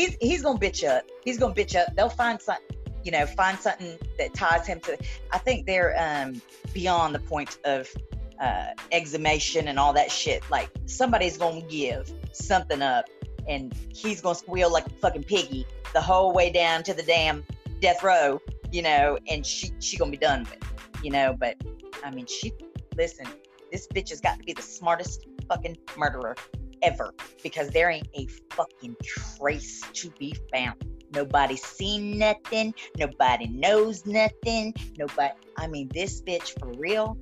[0.00, 1.04] he's he's gonna bitch up.
[1.24, 1.94] He's gonna bitch up.
[1.94, 4.98] They'll find something, you know, find something that ties him to.
[5.30, 6.40] I think they're um,
[6.72, 7.88] beyond the point of
[8.40, 10.42] uh, exhumation and all that shit.
[10.50, 13.06] Like somebody's gonna give something up,
[13.48, 17.44] and he's gonna squeal like a fucking piggy the whole way down to the damn
[17.80, 18.40] death row,
[18.72, 21.36] you know, and she she gonna be done with, you know.
[21.38, 21.56] But
[22.04, 22.52] I mean, she
[22.96, 23.26] listen.
[23.70, 26.34] This bitch has got to be the smartest fucking murderer
[26.82, 30.82] ever because there ain't a fucking trace to be found.
[31.12, 32.74] Nobody's seen nothing.
[32.96, 34.74] Nobody knows nothing.
[34.96, 35.34] Nobody.
[35.56, 37.18] I mean, this bitch for real.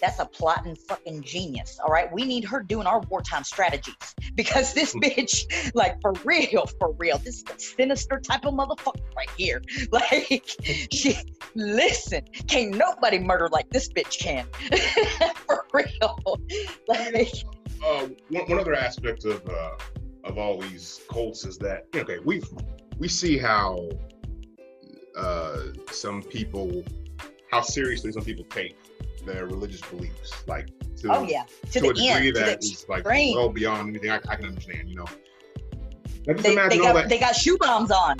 [0.00, 1.78] That's a plotting fucking genius.
[1.82, 3.94] All right, we need her doing our wartime strategies
[4.34, 5.00] because this hmm.
[5.00, 9.62] bitch, like for real, for real, this sinister type of motherfucker right here.
[9.92, 10.44] Like,
[10.92, 11.16] she
[11.54, 14.46] listen, can't nobody murder like this bitch can.
[15.46, 16.40] for real.
[16.88, 17.32] Like,
[17.84, 19.76] uh, one, one other aspect of uh,
[20.24, 22.42] of all these cults is that okay, we
[22.98, 23.88] we see how
[25.16, 25.58] uh,
[25.90, 26.84] some people
[27.50, 28.76] how seriously some people take
[29.24, 33.04] their religious beliefs, like to, oh yeah, to, to a degree end, that is like
[33.04, 34.88] well beyond anything I, I, can understand.
[34.88, 35.06] You know,
[36.26, 37.08] just they, they got, that.
[37.08, 38.18] They got shoe bombs on.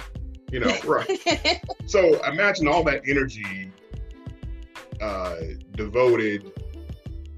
[0.50, 1.60] You know, right?
[1.86, 3.70] so imagine all that energy
[5.00, 5.36] uh,
[5.72, 6.52] devoted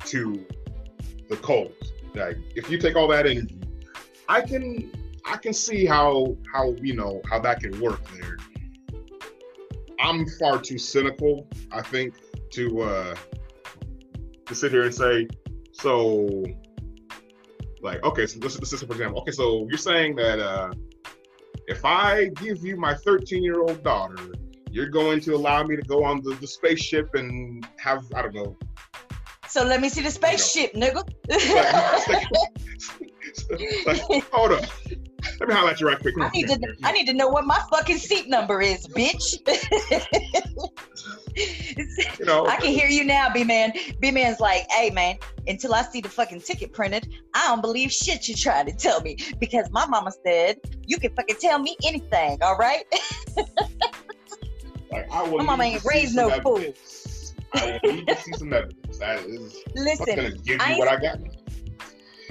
[0.07, 0.47] to
[1.29, 1.73] the cult
[2.19, 3.59] like if you take all that energy,
[4.29, 4.91] I can
[5.25, 8.37] I can see how how you know how that can work there.
[10.01, 12.15] I'm far too cynical, I think,
[12.53, 13.15] to uh
[14.47, 15.29] to sit here and say,
[15.73, 16.45] so
[17.83, 19.21] like okay, so this, this is for example.
[19.23, 20.73] Okay, so you're saying that uh
[21.67, 24.17] if I give you my 13 year old daughter,
[24.71, 28.35] you're going to allow me to go on the, the spaceship and have I don't
[28.35, 28.57] know
[29.49, 30.89] so let me see the spaceship, you know.
[30.89, 31.05] nigga.
[33.87, 34.65] like, hold up.
[35.41, 36.15] Let me holler at you right quick.
[36.19, 39.39] I need, to, I need to know what my fucking seat number is, bitch.
[42.19, 43.73] you know, I can hear you now, B man.
[44.01, 47.93] B man's like, hey man, until I see the fucking ticket printed, I don't believe
[47.93, 51.77] shit you trying to tell me because my mama said you can fucking tell me
[51.85, 52.85] anything, all right?
[54.91, 56.65] like, I my mama ain't raised no fool.
[57.55, 58.99] I need to see some evidence.
[58.99, 61.19] That is Listen, gonna give you what I got.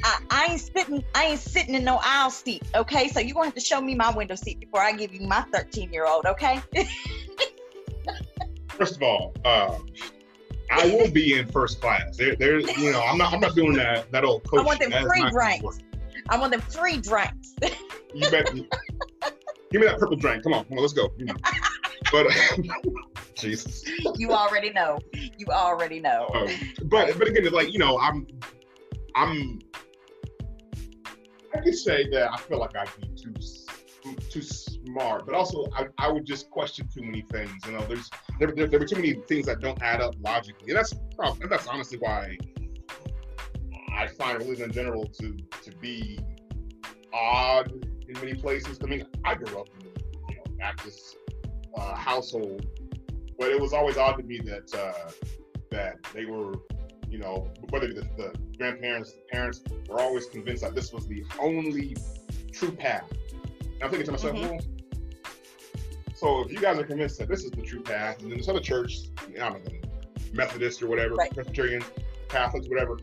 [0.03, 3.07] I, I, ain't sitting I ain't sitting in no aisle seat, okay?
[3.07, 5.43] So you're gonna have to show me my window seat before I give you my
[5.51, 6.61] 13 year old, okay?
[8.69, 9.79] First of all, uh,
[10.69, 12.17] I will be in first class.
[12.17, 14.59] There, there, you know, I'm not I'm not doing that that old coach.
[14.59, 15.79] I want them free drinks.
[16.29, 17.55] I want them free drinks.
[18.13, 18.51] you bet.
[19.71, 20.43] Give me that purple drink.
[20.43, 21.11] Come on, come on, let's go.
[21.17, 21.35] You know.
[22.11, 22.27] But
[23.39, 23.83] Jesus.
[24.17, 24.99] You already know.
[25.13, 26.29] You already know.
[26.33, 26.47] Um,
[26.85, 28.25] but but again, it's like you know, I'm
[29.15, 29.59] I'm.
[31.53, 33.33] I could say that I feel like I'd be too
[34.29, 37.51] too smart, but also I, I would just question too many things.
[37.65, 38.09] You know, there's
[38.39, 41.41] there, there, there were too many things that don't add up logically, and that's probably
[41.43, 42.37] and that's honestly why
[43.95, 46.19] I find religion in general to to be
[47.13, 47.71] odd
[48.07, 48.79] in many places.
[48.83, 49.87] I mean, I grew up in
[50.29, 51.17] you know Baptist
[51.77, 52.65] uh, household,
[53.37, 55.11] but it was always odd to me that uh,
[55.71, 56.53] that they were,
[57.09, 61.23] you know, whether the, the grandparents, the parents were always convinced that this was the
[61.39, 61.95] only
[62.51, 63.11] true path.
[63.61, 64.49] And I'm thinking to myself, mm-hmm.
[64.49, 64.59] well,
[66.15, 68.49] so if you guys are convinced that this is the true path, and then this
[68.49, 68.97] other church,
[69.35, 69.71] I don't know,
[70.33, 71.31] Methodist or whatever, right.
[71.31, 71.83] Presbyterian,
[72.27, 72.97] Catholics, whatever,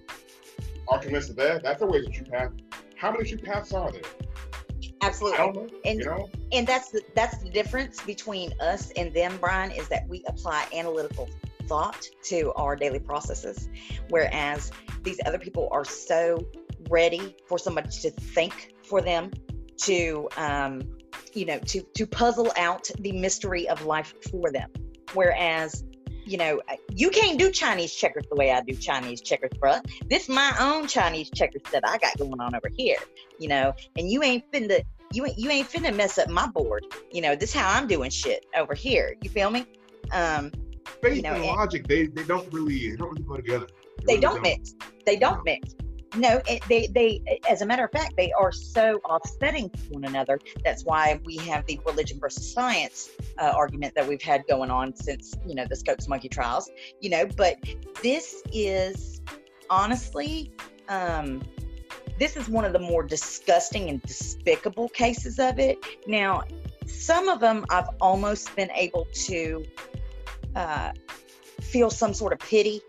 [0.89, 2.51] are convinced that, that that's the way the true path.
[2.97, 4.03] How many true paths are there?
[5.07, 5.73] Absolutely.
[5.85, 6.31] and you know?
[6.53, 10.67] and that's the that's the difference between us and them, Brian, is that we apply
[10.73, 11.29] analytical
[11.67, 13.69] thought to our daily processes.
[14.09, 14.71] Whereas
[15.03, 16.45] these other people are so
[16.89, 19.31] ready for somebody to think for them,
[19.79, 20.83] to um,
[21.33, 24.71] you know, to to puzzle out the mystery of life for them.
[25.13, 25.85] Whereas
[26.27, 26.61] you know,
[26.91, 29.85] you can't do Chinese checkers the way I do Chinese checkers, bruh.
[30.09, 32.97] This my own Chinese checkers that I got going on over here,
[33.39, 34.83] you know, and you ain't finna
[35.15, 36.85] you ain't you ain't finna mess up my board.
[37.13, 39.15] You know, this how I'm doing shit over here.
[39.23, 39.67] You feel me?
[40.13, 40.51] Um
[41.03, 43.67] faith you know, and logic, they they don't really they don't really go together.
[43.67, 44.75] They, they really don't, don't, mix.
[45.07, 45.75] They don't mix.
[46.17, 50.39] No, it, they they as a matter of fact, they are so offsetting one another.
[50.65, 54.95] That's why we have the religion versus science uh, argument that we've had going on
[54.95, 56.71] since you know the Scopes monkey trials.
[57.01, 57.57] You know, but
[58.03, 59.23] this is
[59.71, 60.53] honestly
[60.89, 61.43] um,
[62.19, 65.79] this is one of the more disgusting and despicable cases of it.
[66.07, 66.43] Now,
[66.87, 69.65] some of them I've almost been able to
[70.55, 70.93] uh,
[71.61, 72.81] feel some sort of pity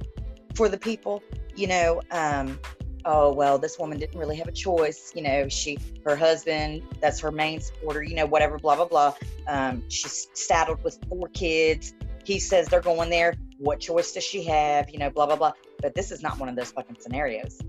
[0.54, 1.24] for the people.
[1.56, 2.60] You know, um,
[3.06, 7.20] oh well this woman didn't really have a choice you know she her husband that's
[7.20, 9.14] her main supporter you know whatever blah blah blah.
[9.48, 11.94] Um, she's saddled with four kids.
[12.24, 13.36] He says they're going there.
[13.60, 14.90] What choice does she have?
[14.90, 15.54] You know blah blah blah.
[15.82, 17.60] But this is not one of those fucking scenarios.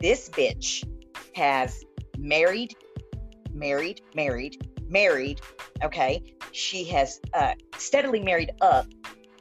[0.00, 0.84] This bitch
[1.36, 1.84] has
[2.18, 2.74] married
[3.52, 5.40] married married married
[5.82, 6.22] okay
[6.52, 8.86] she has uh, steadily married up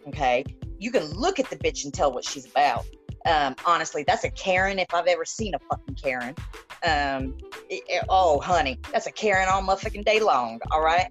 [0.08, 0.44] okay
[0.78, 2.86] you can look at the bitch and tell what she's about
[3.26, 6.36] um, honestly, that's a Karen if I've ever seen a fucking Karen.
[6.84, 7.36] Um,
[7.70, 10.60] it, it, oh, honey, that's a Karen all motherfucking day long.
[10.72, 11.08] All right.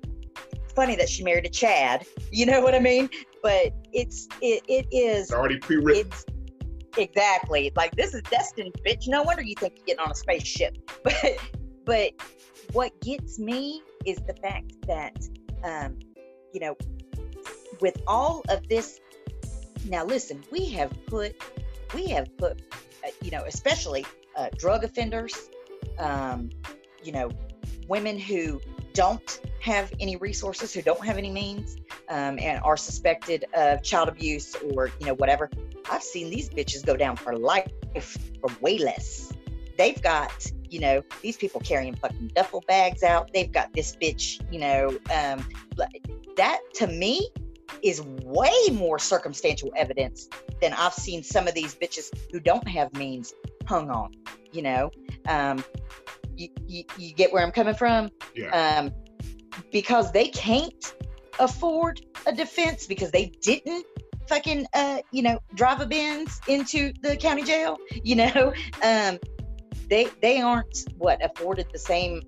[0.76, 2.06] Funny that she married a Chad.
[2.30, 3.10] You know what I mean?
[3.42, 6.10] But it's it it is it's already pre-written.
[6.98, 9.08] Exactly like this is destined, bitch.
[9.08, 10.78] No wonder you think you're getting on a spaceship.
[11.04, 11.38] But
[11.84, 12.12] but
[12.72, 15.16] what gets me is the fact that
[15.62, 15.98] um,
[16.52, 16.76] you know,
[17.80, 19.00] with all of this.
[19.86, 21.36] Now listen, we have put
[21.94, 22.60] we have put,
[23.04, 24.04] uh, you know, especially
[24.36, 25.50] uh, drug offenders,
[25.98, 26.50] um,
[27.02, 27.30] you know,
[27.88, 28.60] women who
[28.92, 31.76] don't have any resources, who don't have any means,
[32.14, 35.50] um, and are suspected of child abuse or, you know, whatever.
[35.90, 37.70] I've seen these bitches go down for life
[38.40, 39.32] for way less.
[39.76, 40.30] They've got,
[40.70, 43.32] you know, these people carrying fucking duffel bags out.
[43.34, 45.44] They've got this bitch, you know, um,
[46.36, 47.28] that to me
[47.82, 50.28] is way more circumstantial evidence
[50.62, 53.34] than I've seen some of these bitches who don't have means
[53.66, 54.12] hung on.
[54.52, 54.90] You know,
[55.26, 55.64] um,
[56.36, 58.10] you, you, you get where I'm coming from?
[58.36, 58.50] Yeah.
[58.50, 58.92] Um,
[59.72, 60.94] because they can't
[61.38, 63.86] afford a defense because they didn't
[64.28, 69.18] fucking uh you know drive a Benz into the county jail you know um
[69.88, 72.22] they they aren't what afforded the same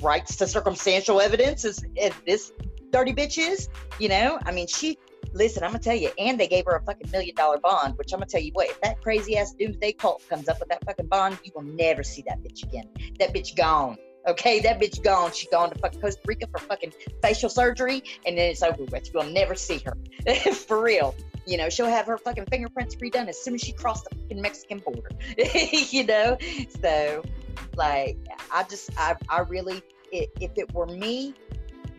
[0.00, 2.52] rights to circumstantial evidence as, as this
[2.90, 3.68] dirty bitch is.
[3.98, 4.98] You know, I mean, she.
[5.32, 7.98] Listen, I'm gonna tell you, and they gave her a fucking million dollar bond.
[7.98, 10.68] Which I'm gonna tell you what, if that crazy ass doomsday cult comes up with
[10.68, 12.88] that fucking bond, you will never see that bitch again.
[13.18, 13.96] That bitch gone.
[14.26, 15.32] Okay, that bitch gone.
[15.32, 16.92] She gone to fucking Costa Rica for fucking
[17.22, 19.10] facial surgery, and then it's over with.
[19.12, 19.96] You'll never see her
[20.52, 21.14] for real.
[21.46, 24.40] You know, she'll have her fucking fingerprints redone as soon as she crossed the fucking
[24.40, 25.10] Mexican border.
[25.90, 26.38] you know,
[26.80, 27.22] so
[27.76, 28.16] like,
[28.50, 31.34] I just, I, I really, it, if it were me,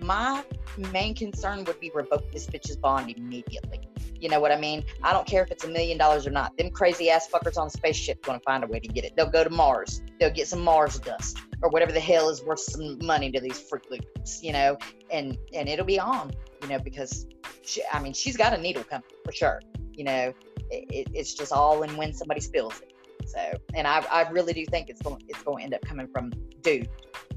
[0.01, 0.43] my
[0.91, 3.81] main concern would be revoke this bitch's bond immediately.
[4.19, 4.83] You know what I mean?
[5.03, 6.57] I don't care if it's a million dollars or not.
[6.57, 9.13] Them crazy ass fuckers on a spaceship to find a way to get it.
[9.15, 10.01] They'll go to Mars.
[10.19, 13.59] They'll get some Mars dust or whatever the hell is worth some money to these
[13.59, 14.77] Fruit Loops, you know,
[15.11, 16.31] and and it'll be on,
[16.61, 17.27] you know, because
[17.63, 19.61] she, I mean, she's got a needle coming for sure.
[19.91, 20.33] You know,
[20.69, 22.93] it, it's just all in when somebody spills it.
[23.27, 23.39] So,
[23.73, 26.31] and I, I really do think it's going it's going to end up coming from
[26.61, 26.89] dude.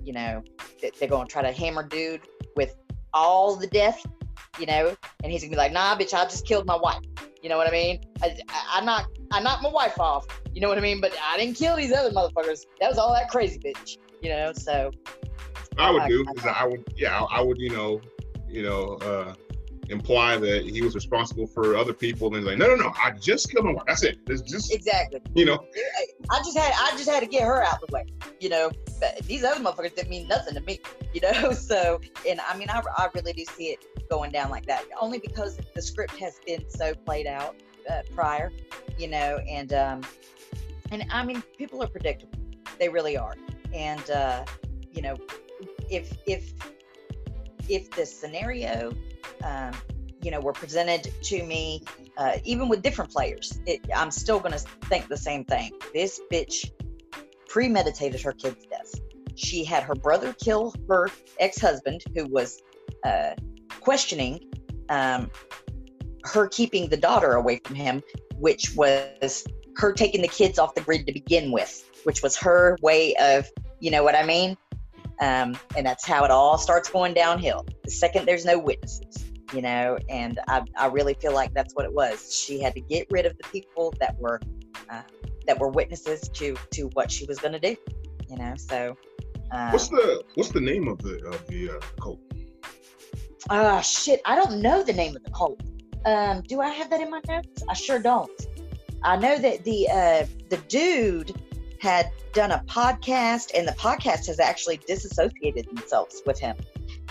[0.04, 0.42] You know,
[0.80, 2.22] they're going to try to hammer dude
[2.56, 2.76] with
[3.14, 4.04] all the death,
[4.58, 7.02] you know, and he's gonna be like, nah, bitch, I just killed my wife.
[7.42, 8.00] You know what I mean?
[8.22, 10.26] I, I, I knocked I knocked my wife off.
[10.52, 11.00] You know what I mean?
[11.00, 12.64] But I didn't kill these other motherfuckers.
[12.80, 13.98] That was all that crazy bitch.
[14.22, 14.90] You know, so
[15.76, 18.00] I would do because I would yeah I would you know
[18.48, 19.34] you know uh
[19.88, 23.50] imply that he was responsible for other people and like no no no I just
[23.50, 23.84] killed my wife.
[23.86, 24.18] That's it.
[24.26, 25.20] It's just exactly.
[25.34, 25.64] you know.
[26.30, 28.04] I just had I just had to get her out the way
[28.40, 28.70] you know?
[29.24, 30.80] These other motherfuckers didn't mean nothing to me
[31.12, 31.52] you know?
[31.68, 35.18] So and I mean I, I really do see it going down like that only
[35.18, 37.56] because the script has been so played out
[37.90, 38.52] uh, prior
[38.98, 39.38] you know?
[39.48, 40.02] And um
[40.90, 42.38] and I mean people are predictable.
[42.78, 43.34] They really are.
[43.72, 44.44] And uh
[44.92, 45.16] you know
[45.90, 46.52] if if
[47.68, 48.92] if this scenario
[49.42, 49.72] um,
[50.22, 51.82] you know were presented to me
[52.16, 55.70] uh, even with different players it, i'm still going to think the same thing.
[55.94, 56.70] This bitch
[57.48, 58.94] premeditated her kid's death.
[59.34, 62.60] She had her brother kill her ex-husband who was
[63.04, 63.34] uh,
[63.80, 64.40] questioning
[64.88, 65.30] um,
[66.24, 68.02] her keeping the daughter away from him
[68.36, 69.44] which was
[69.76, 73.48] her taking the kids off the grid to begin with which was her way of
[73.80, 74.56] you know what i mean
[75.20, 77.66] um, and that's how it all starts going downhill.
[77.84, 81.84] The second there's no witnesses, you know, and I, I really feel like that's what
[81.84, 82.32] it was.
[82.32, 84.40] She had to get rid of the people that were
[84.90, 85.02] uh,
[85.46, 87.76] that were witnesses to to what she was going to do,
[88.28, 88.54] you know.
[88.56, 88.96] So,
[89.50, 92.20] uh, what's the what's the name of the of the uh, cult?
[93.50, 95.60] Ah, uh, shit, I don't know the name of the cult.
[96.04, 97.62] Um, do I have that in my notes?
[97.68, 98.30] I sure don't.
[99.02, 101.34] I know that the uh, the dude
[101.80, 106.56] had done a podcast, and the podcast has actually disassociated themselves with him.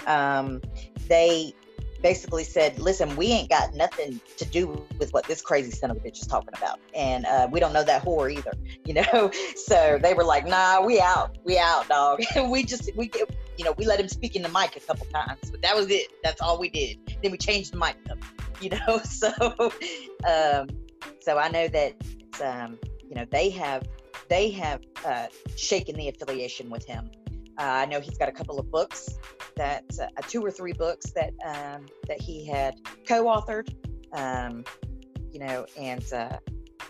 [0.05, 0.61] Um,
[1.07, 1.53] they
[2.01, 5.97] basically said, "Listen, we ain't got nothing to do with what this crazy son of
[5.97, 8.53] a bitch is talking about, and uh, we don't know that whore either."
[8.85, 13.11] You know, so they were like, "Nah, we out, we out, dog." we just we
[13.57, 15.89] you know we let him speak in the mic a couple times, but that was
[15.89, 16.07] it.
[16.23, 16.97] That's all we did.
[17.21, 18.17] Then we changed the mic up,
[18.61, 18.99] you know.
[18.99, 19.29] So,
[20.25, 20.69] um,
[21.19, 21.95] so I know that
[22.41, 23.83] um, you know they have
[24.29, 27.09] they have uh, shaken the affiliation with him.
[27.59, 29.09] Uh, I know he's got a couple of books
[29.55, 32.75] that uh, two or three books that um, that he had
[33.07, 33.73] co-authored.
[34.13, 34.63] Um,
[35.31, 36.37] you know, and uh,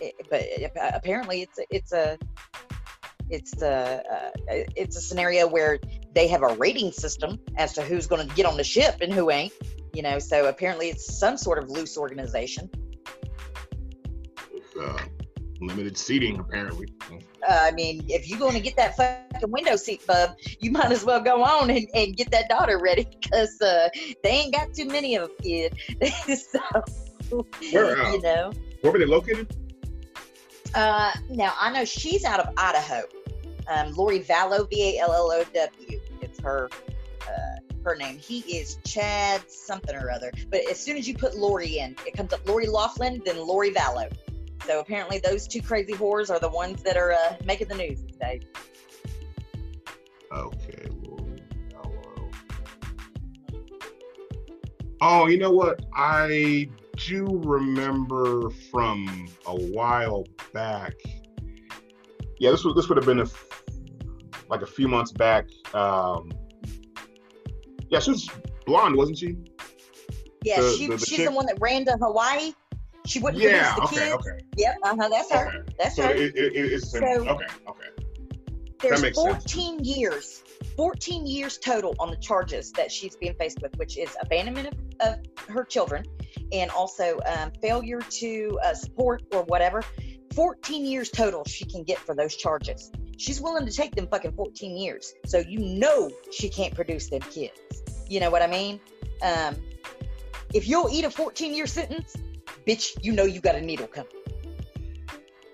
[0.00, 2.18] it, but it, apparently it's it's a
[3.30, 4.30] it's a uh,
[4.76, 5.78] it's a scenario where
[6.14, 9.12] they have a rating system as to who's going to get on the ship and
[9.12, 9.52] who ain't.
[9.94, 12.70] You know, so apparently it's some sort of loose organization.
[14.80, 14.98] Uh,
[15.60, 16.88] limited seating, apparently.
[17.10, 17.16] Uh,
[17.48, 21.04] I mean, if you're going to get that fucking window seat, bub, you might as
[21.04, 23.88] well go on and, and get that daughter ready because uh,
[24.22, 25.76] they ain't got too many of them, kid.
[26.38, 26.60] so,
[27.72, 29.54] where, uh, you know, where were they located?
[30.74, 33.02] Uh, now I know she's out of Idaho.
[33.68, 36.00] Um, Lori Vallow, V A L L O W.
[36.20, 36.70] It's her
[37.22, 38.18] uh, her name.
[38.18, 40.30] He is Chad something or other.
[40.50, 43.70] But as soon as you put Lori in, it comes up Lori Loughlin, then Lori
[43.70, 44.10] Vallow.
[44.68, 48.02] So apparently those two crazy whores are the ones that are uh, making the news
[48.02, 48.42] these days.
[50.30, 50.88] Okay,
[55.00, 55.80] Oh, you know what?
[55.94, 60.92] I do remember from a while back.
[62.38, 63.26] Yeah, this was this would have been a
[64.50, 65.46] like a few months back.
[65.72, 66.30] Um,
[67.88, 68.28] yeah, she was
[68.66, 69.38] blonde, wasn't she?
[70.42, 71.28] Yeah, the, she, the, the she's chick?
[71.28, 72.52] the one that ran to Hawaii.
[73.08, 74.14] She wouldn't yeah, the okay, kids.
[74.14, 74.38] okay.
[74.58, 75.08] Yep, uh huh.
[75.08, 75.48] That's her.
[75.48, 75.74] Okay.
[75.78, 76.10] That's so her.
[76.10, 77.88] It, it, it's so, okay, okay.
[78.80, 79.88] There's 14 sense.
[79.88, 80.44] years,
[80.76, 84.68] 14 years total on the charges that she's being faced with, which is abandonment
[85.00, 86.04] of, of her children
[86.52, 89.82] and also um, failure to uh, support or whatever.
[90.34, 92.92] 14 years total she can get for those charges.
[93.16, 95.14] She's willing to take them fucking 14 years.
[95.26, 97.58] So you know she can't produce them kids.
[98.06, 98.78] You know what I mean?
[99.22, 99.56] Um,
[100.54, 102.14] if you'll eat a 14 year sentence,
[102.68, 104.12] bitch, you know you got a needle coming.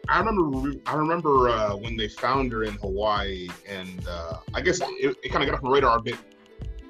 [0.08, 4.80] I remember I remember uh, when they found her in Hawaii, and uh, I guess
[4.80, 6.18] it, it kind of got off the radar a bit,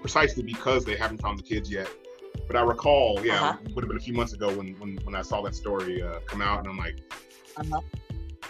[0.01, 1.89] precisely because they haven't found the kids yet.
[2.49, 3.59] But I recall, yeah, uh-huh.
[3.75, 6.21] would have been a few months ago when when, when I saw that story uh,
[6.27, 7.01] come out, and I'm like,
[7.57, 7.81] uh-huh.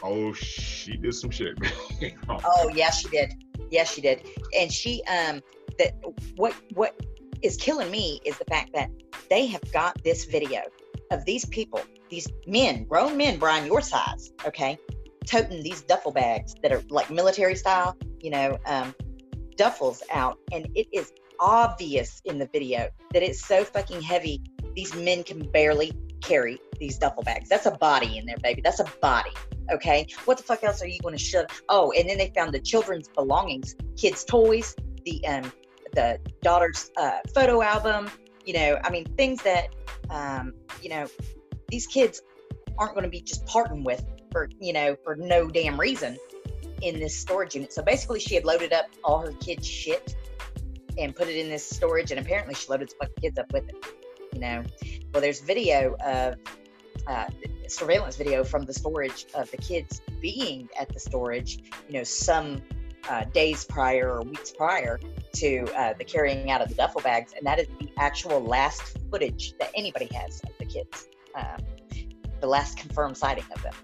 [0.02, 1.58] oh, she did some shit.
[2.28, 3.34] oh yeah, she did.
[3.70, 4.26] Yeah, she did.
[4.58, 5.42] And she um
[5.78, 5.92] that
[6.36, 6.98] what what
[7.42, 8.90] is killing me is the fact that
[9.28, 10.62] they have got this video
[11.11, 11.80] of these people,
[12.11, 14.78] these men, grown men, Brian, your size, okay,
[15.26, 18.94] toting these duffel bags that are like military style, you know, um,
[19.56, 24.42] duffels out, and it is obvious in the video that it's so fucking heavy.
[24.75, 27.49] These men can barely carry these duffel bags.
[27.49, 28.61] That's a body in there, baby.
[28.62, 29.30] That's a body.
[29.73, 30.06] Okay.
[30.25, 31.46] What the fuck else are you going to shove?
[31.68, 35.52] Oh, and then they found the children's belongings, kids' toys, the um,
[35.94, 38.11] the daughter's uh, photo album.
[38.44, 39.68] You know, I mean, things that
[40.10, 41.06] um, you know
[41.68, 42.22] these kids
[42.78, 46.18] aren't going to be just parting with for you know for no damn reason
[46.82, 47.72] in this storage unit.
[47.72, 50.16] So basically, she had loaded up all her kids' shit
[50.98, 53.76] and put it in this storage, and apparently she loaded fucking kids up with it.
[54.32, 54.64] You know,
[55.12, 56.34] well, there's video of
[57.06, 57.26] uh,
[57.68, 61.58] surveillance video from the storage of the kids being at the storage.
[61.88, 62.62] You know, some
[63.08, 65.00] uh, days prior or weeks prior
[65.34, 68.96] to uh, the carrying out of the duffel bags, and that is the actual last
[69.11, 71.08] footage that anybody has of the kids.
[71.34, 71.58] Um,
[72.40, 73.75] the last confirmed sighting of them.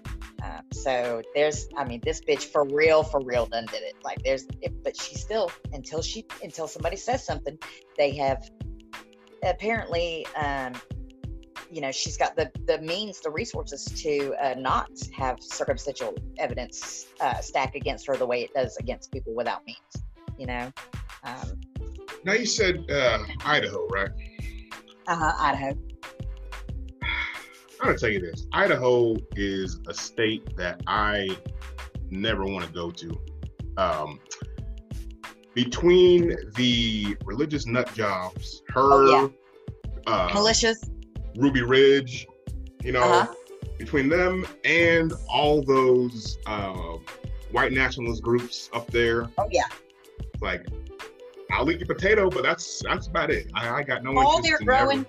[0.43, 3.95] Um, so there's, I mean, this bitch for real, for real done did it.
[4.03, 7.57] Like there's, it, but she still, until she, until somebody says something,
[7.97, 8.49] they have
[9.43, 10.73] apparently, um,
[11.71, 17.07] you know, she's got the the means, the resources to uh, not have circumstantial evidence
[17.21, 19.79] uh, stacked against her the way it does against people without means.
[20.37, 20.71] You know.
[21.23, 21.61] Um,
[22.25, 24.09] now you said uh, Idaho, right?
[25.07, 25.77] Uh huh, Idaho.
[27.79, 31.29] I'm gonna tell you this: Idaho is a state that I
[32.09, 33.21] never want to go to.
[33.77, 34.19] Um,
[35.53, 39.31] between the religious nut jobs, her, oh,
[40.07, 40.13] yeah.
[40.13, 40.89] uh, militias,
[41.35, 42.27] Ruby Ridge,
[42.83, 43.33] you know, uh-huh.
[43.77, 46.97] between them and all those uh,
[47.51, 49.29] white nationalist groups up there.
[49.37, 49.63] Oh yeah.
[50.41, 50.65] Like,
[51.51, 53.51] I'll eat your potato, but that's that's about it.
[53.53, 54.17] I, I got no.
[54.17, 55.05] All they're growing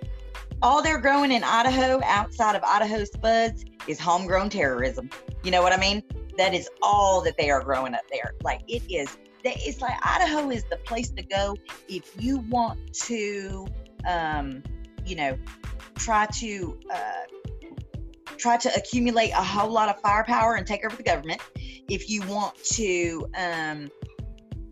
[0.63, 5.11] all they're growing in Idaho outside of Idaho spuds is homegrown terrorism.
[5.43, 6.03] You know what I mean?
[6.39, 8.35] That is all that they are growing up there.
[8.45, 11.57] Like it is, it's like Idaho is the place to go
[11.89, 13.67] if you want to,
[14.07, 14.63] um,
[15.05, 15.37] you know,
[15.97, 17.23] try to uh,
[18.39, 21.41] try to accumulate a whole lot of firepower and take over the government.
[21.89, 23.91] If you want to um,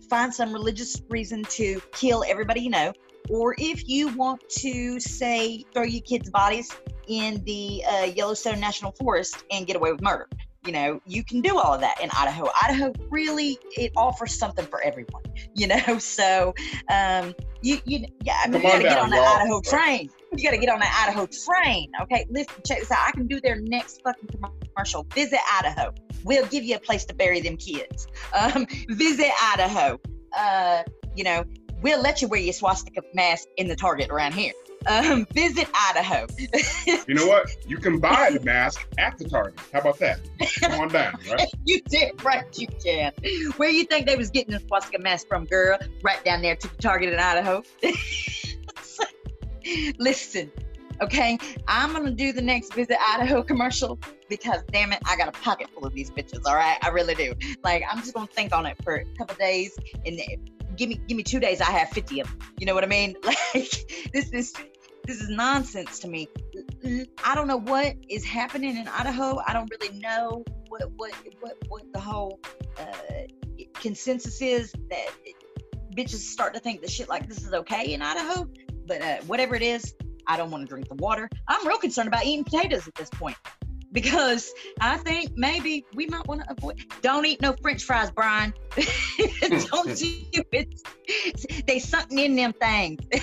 [0.09, 2.93] find some religious reason to kill everybody you know,
[3.29, 6.75] or if you want to say throw your kids' bodies
[7.07, 10.29] in the uh, Yellowstone National Forest and get away with murder.
[10.67, 12.49] you know, you can do all of that in Idaho.
[12.63, 15.23] Idaho really it offers something for everyone,
[15.55, 15.81] you know.
[16.01, 16.55] So
[16.89, 20.11] um, you you yeah, I mean, you gotta get on the Idaho train.
[20.37, 21.91] You gotta get on the Idaho train.
[22.03, 22.99] Okay, listen, check this out.
[23.07, 24.29] I can do their next fucking
[24.75, 25.05] commercial.
[25.15, 25.93] Visit Idaho.
[26.25, 28.07] We'll give you a place to bury them kids.
[28.33, 30.01] Um, visit Idaho.
[30.37, 30.85] Uh,
[31.17, 31.45] you know,
[31.83, 34.53] we'll let you wear your swastika mask in the Target around here.
[34.87, 36.29] Um, visit Idaho.
[37.09, 37.51] you know what?
[37.67, 39.59] You can buy the mask at the Target.
[39.73, 40.21] How about that?
[40.61, 41.49] Come on down, right?
[41.65, 42.45] you did right.
[42.57, 43.13] You can.
[43.57, 45.77] Where you think they was getting the swastika mask from, girl?
[46.03, 47.65] Right down there to the Target in Idaho.
[49.99, 50.51] Listen,
[51.01, 53.99] okay, I'm gonna do the next visit Idaho commercial
[54.29, 56.47] because damn it, I got a pocket full of these bitches.
[56.47, 57.35] All right, I really do.
[57.63, 60.21] Like, I'm just gonna think on it for a couple days and
[60.77, 62.39] give me give me two days, I have 50 of them.
[62.59, 63.17] You know what I mean?
[63.25, 63.71] Like
[64.13, 64.53] this is
[65.05, 66.29] this is nonsense to me.
[67.25, 69.41] I don't know what is happening in Idaho.
[69.47, 72.41] I don't really know what what what what the whole
[72.79, 75.09] uh, consensus is that
[75.97, 78.49] bitches start to think that shit like this is okay in Idaho.
[78.91, 79.95] But uh, whatever it is,
[80.27, 81.31] I don't want to drink the water.
[81.47, 83.37] I'm real concerned about eating potatoes at this point
[83.93, 86.83] because I think maybe we might want to avoid.
[87.01, 88.53] Don't eat no French fries, Brian.
[89.41, 90.43] don't you?
[90.51, 92.99] It's, they something in them things.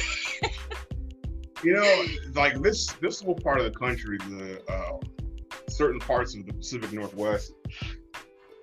[1.65, 4.99] you know, like this this whole part of the country, the uh,
[5.67, 7.51] certain parts of the Pacific Northwest.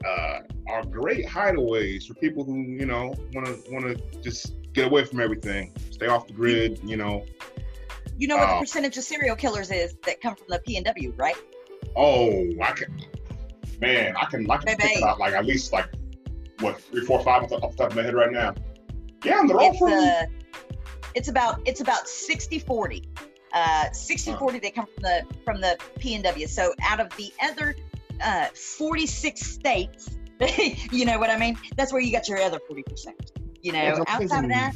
[0.07, 4.87] Uh, are great hideaways for people who you know want to want to just get
[4.87, 6.81] away from everything, stay off the grid.
[6.85, 7.25] You know,
[8.19, 11.19] you know what the uh, percentage of serial killers is that come from the PNW,
[11.19, 11.37] right?
[11.97, 13.01] Oh, I can,
[13.81, 15.89] man, I can, I can think about like at least like
[16.61, 18.55] what three, four, five off the top of my head right now.
[19.25, 19.93] Yeah, and they're all from.
[19.93, 20.25] Uh,
[21.15, 23.09] it's about it's about 60 40
[23.53, 24.39] uh 60 huh.
[24.39, 27.77] 40 they come from the from the pnw so out of the other
[28.21, 30.11] uh 46 states
[30.91, 33.33] you know what i mean that's where you got your other 40 percent
[33.63, 34.75] you know outside of that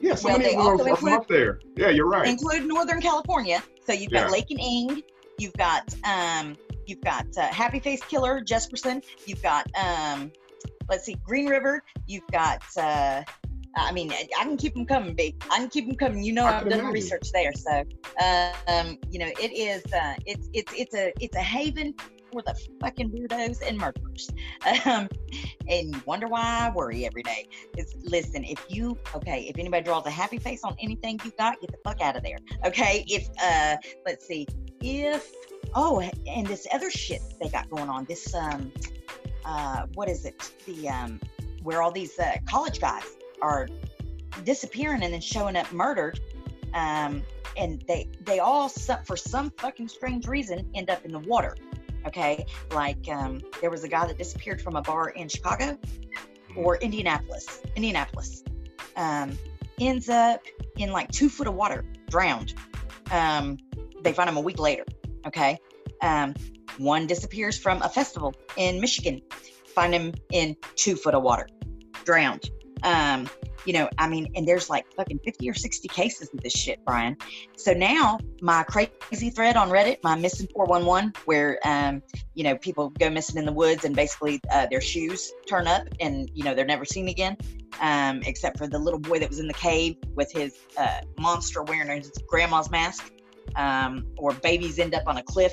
[0.00, 1.60] yeah, so well, many of them are from up there.
[1.76, 2.28] Yeah, you're right.
[2.28, 3.62] Include Northern California.
[3.86, 4.30] So you've got yeah.
[4.30, 5.02] Lake and Ng.
[5.38, 9.02] You've got um, you've got uh, Happy Face Killer Jesperson.
[9.26, 10.32] You've got um,
[10.88, 11.82] let's see, Green River.
[12.06, 13.22] You've got uh,
[13.76, 15.40] I mean, I can keep them coming, babe.
[15.50, 16.22] I can keep them coming.
[16.22, 16.92] You know, I've done imagine.
[16.92, 17.84] research there, so
[18.68, 19.82] um, you know, it is.
[19.92, 21.94] Uh, it's it's it's a it's a haven
[22.32, 24.30] for the fucking weirdos and murderers.
[24.86, 25.08] Um,
[25.68, 27.48] and you wonder why I worry every day.
[27.76, 31.60] Is listen, if you okay, if anybody draws a happy face on anything you got,
[31.60, 32.38] get the fuck out of there.
[32.64, 33.04] Okay.
[33.06, 34.46] If uh let's see,
[34.80, 35.30] if
[35.74, 38.72] oh and this other shit they got going on, this um
[39.44, 40.52] uh what is it?
[40.66, 41.20] The um
[41.62, 43.04] where all these uh, college guys
[43.40, 43.68] are
[44.44, 46.18] disappearing and then showing up murdered.
[46.74, 47.22] Um
[47.56, 51.56] and they they all for some fucking strange reason end up in the water
[52.06, 52.44] Okay.
[52.72, 55.78] Like um, there was a guy that disappeared from a bar in Chicago
[56.56, 57.62] or Indianapolis.
[57.76, 58.42] Indianapolis.
[58.96, 59.38] Um,
[59.80, 60.42] ends up
[60.76, 62.54] in like two foot of water, drowned.
[63.10, 63.58] Um,
[64.02, 64.84] they find him a week later.
[65.26, 65.58] Okay.
[66.02, 66.34] Um,
[66.78, 69.20] one disappears from a festival in Michigan.
[69.74, 71.48] Find him in two foot of water,
[72.04, 72.50] drowned.
[72.82, 73.28] Um,
[73.64, 76.84] you know, I mean, and there's like fucking 50 or 60 cases of this shit,
[76.84, 77.16] Brian.
[77.56, 82.02] So now my crazy thread on Reddit, my missing 411, where, um,
[82.34, 85.86] you know, people go missing in the woods and basically uh, their shoes turn up
[86.00, 87.36] and, you know, they're never seen again,
[87.80, 91.62] um, except for the little boy that was in the cave with his uh, monster
[91.62, 93.12] wearing his grandma's mask.
[93.56, 95.52] Um, or babies end up on a cliff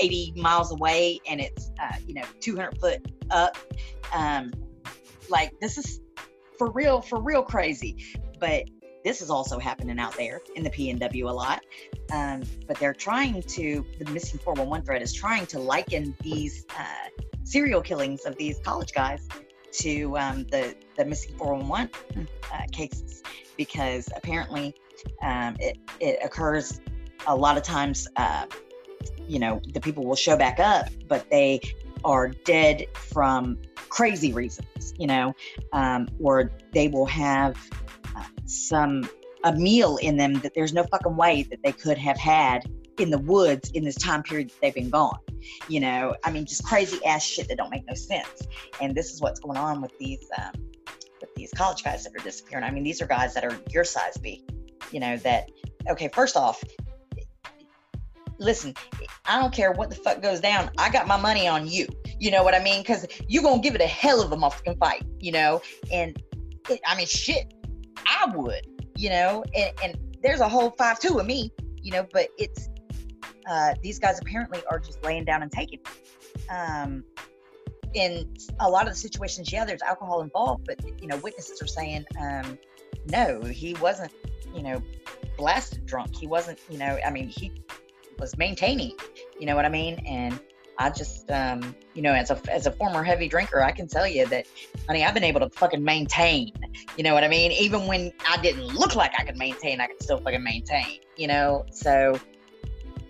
[0.00, 3.56] 80 miles away and it's, uh, you know, 200 foot up.
[4.14, 4.52] Um,
[5.28, 6.00] like, this is
[6.60, 7.96] for real, for real crazy.
[8.38, 8.68] But
[9.02, 11.62] this is also happening out there in the PNW a lot.
[12.12, 17.08] Um, but they're trying to, the missing 411 thread is trying to liken these uh,
[17.44, 19.26] serial killings of these college guys
[19.72, 23.22] to um, the, the missing 411 uh, cases
[23.56, 24.74] because apparently
[25.22, 26.82] um, it, it occurs
[27.26, 28.06] a lot of times.
[28.16, 28.44] Uh,
[29.26, 31.58] you know, the people will show back up, but they
[32.04, 33.58] are dead from
[33.88, 35.34] crazy reasons, you know,
[35.72, 37.56] um, or they will have
[38.16, 39.08] uh, some
[39.44, 43.10] a meal in them that there's no fucking way that they could have had in
[43.10, 45.18] the woods in this time period that they've been gone.
[45.68, 48.46] You know, I mean, just crazy ass shit that don't make no sense.
[48.80, 50.52] And this is what's going on with these um,
[51.20, 52.64] with these college guys that are disappearing.
[52.64, 54.44] I mean, these are guys that are your size B.
[54.92, 55.50] You know that.
[55.88, 56.62] Okay, first off,
[58.40, 58.74] listen,
[59.26, 60.70] I don't care what the fuck goes down.
[60.78, 61.86] I got my money on you.
[62.18, 62.80] You know what I mean?
[62.80, 65.04] Because you're gonna give it a hell of a motherfucking fight.
[65.20, 66.20] You know, and
[66.68, 67.54] it, I mean, shit,
[68.06, 68.66] I would.
[68.96, 71.52] You know, and, and there's a whole five two of me.
[71.82, 72.68] You know, but it's
[73.48, 75.80] uh, these guys apparently are just laying down and taking.
[76.50, 77.04] Um,
[77.94, 81.66] in a lot of the situations, yeah, there's alcohol involved, but you know, witnesses are
[81.66, 82.58] saying, um,
[83.06, 84.12] no, he wasn't,
[84.54, 84.80] you know,
[85.36, 86.14] blasted drunk.
[86.14, 87.52] He wasn't, you know, I mean, he
[88.20, 88.96] was maintaining,
[89.38, 89.94] you know what I mean?
[90.06, 90.38] And
[90.78, 94.06] I just, um, you know, as a as a former heavy drinker, I can tell
[94.06, 94.46] you that,
[94.86, 96.52] honey, I've been able to fucking maintain.
[96.96, 97.52] You know what I mean?
[97.52, 101.00] Even when I didn't look like I could maintain, I could still fucking maintain.
[101.16, 102.18] You know, so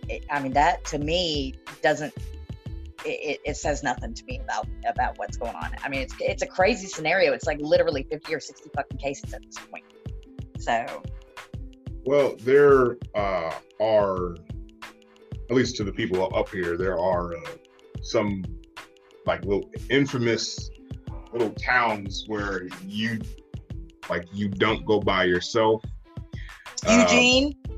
[0.08, 2.12] it, I mean, that to me doesn't.
[3.04, 5.70] It, it says nothing to me about about what's going on.
[5.84, 7.32] I mean, it's it's a crazy scenario.
[7.32, 9.84] It's like literally fifty or sixty fucking cases at this point.
[10.58, 11.02] So.
[12.04, 14.34] Well, there uh, are
[15.50, 17.40] at least to the people up here, there are uh,
[18.02, 18.44] some
[19.26, 20.70] like little infamous
[21.32, 23.18] little towns where you
[24.08, 25.84] like you don't go by yourself.
[26.88, 27.76] Eugene, um,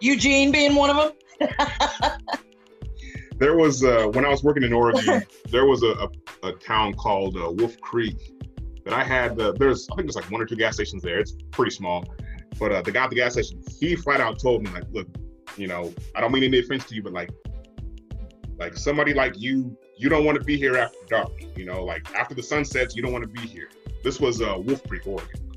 [0.00, 1.48] Eugene being one of them.
[3.38, 6.92] there was uh, when I was working in Oregon, there was a, a, a town
[6.94, 8.16] called uh, Wolf Creek
[8.84, 9.40] that I had.
[9.40, 11.20] Uh, there's I think there's like one or two gas stations there.
[11.20, 12.04] It's pretty small,
[12.58, 15.06] but uh, the guy at the gas station he flat out told me like, look,
[15.56, 17.30] you know, I don't mean any offense to you, but like,
[18.58, 21.32] like somebody like you, you don't want to be here after dark.
[21.56, 23.68] You know, like after the sun sets, you don't want to be here.
[24.04, 25.50] This was uh, Wolf Creek, Oregon.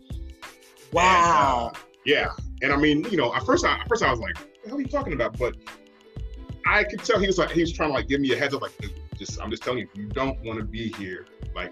[0.92, 1.72] Wow.
[1.74, 2.30] And, uh, yeah,
[2.62, 4.82] and I mean, you know, at first, I, at first I was like, "What are
[4.82, 5.56] you talking about?" But
[6.66, 8.54] I could tell he was like, he was trying to like give me a heads
[8.54, 8.74] up, like,
[9.18, 11.26] just I'm just telling you, you don't want to be here.
[11.56, 11.72] Like,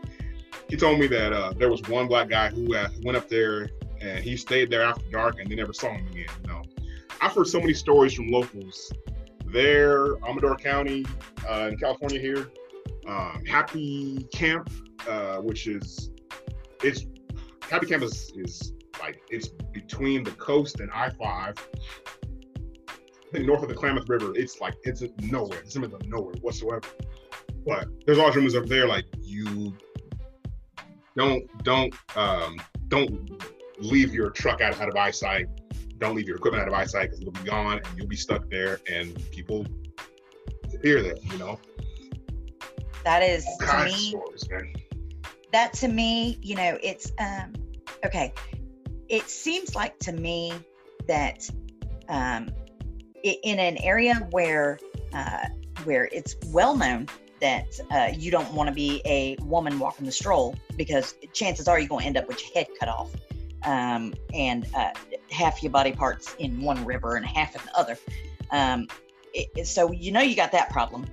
[0.69, 3.69] he told me that uh, there was one black guy who uh, went up there
[4.01, 6.25] and he stayed there after dark and they never saw him again.
[6.41, 6.61] You know,
[7.23, 8.91] I've heard so many stories from locals
[9.45, 11.05] there, Amador County
[11.49, 12.51] uh, in California here.
[13.07, 14.69] Um, Happy Camp,
[15.07, 16.09] uh, which is
[16.83, 17.05] it's
[17.61, 21.55] Happy Camp is, is like it's between the coast and I five.
[23.31, 25.59] north of the Klamath River, it's like it's nowhere.
[25.59, 26.81] It's in the middle of nowhere whatsoever.
[27.65, 29.73] But there's always rumors up there like you
[31.15, 32.57] don't don't um,
[32.89, 33.41] don't
[33.79, 35.47] leave your truck out, out of eyesight
[36.03, 38.49] don't leave your equipment out of eyesight because it'll be gone and you'll be stuck
[38.49, 39.65] there and people
[40.81, 41.59] hear that, you know.
[43.03, 44.09] That is to me.
[44.09, 44.47] Stories,
[45.51, 47.53] that to me, you know, it's um
[48.05, 48.33] okay.
[49.09, 50.53] It seems like to me
[51.07, 51.47] that
[52.09, 52.49] um
[53.23, 54.79] in an area where
[55.13, 55.45] uh
[55.83, 57.07] where it's well known
[57.39, 61.77] that uh, you don't want to be a woman walking the stroll because chances are
[61.77, 63.09] you're going to end up with your head cut off
[63.65, 64.91] um, and uh,
[65.31, 67.97] half your body parts in one river and half in the other.
[68.51, 68.87] Um,
[69.33, 71.05] it, so you know you got that problem.